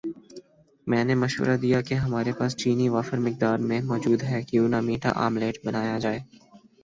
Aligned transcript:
میں 0.87 1.03
نے 1.03 1.15
مشورہ 1.15 1.57
دیا 1.57 1.81
کہ 1.81 1.93
ہماری 1.95 2.31
پاس 2.31 2.55
چینی 2.57 2.87
وافر 2.89 3.17
مقدار 3.17 3.57
میں 3.69 3.79
موجود 3.83 4.23
ہے 4.23 4.41
کیوں 4.43 4.67
نہ 4.69 4.79
میٹھا 4.81 5.11
آملیٹ 5.25 5.65
بنایا 5.65 5.97
جائے 5.99 6.19